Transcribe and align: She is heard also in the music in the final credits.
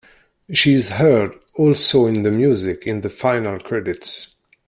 She 0.51 0.73
is 0.73 0.87
heard 0.87 1.33
also 1.53 2.07
in 2.07 2.23
the 2.23 2.31
music 2.31 2.87
in 2.87 3.01
the 3.01 3.09
final 3.11 3.59
credits. 3.59 4.35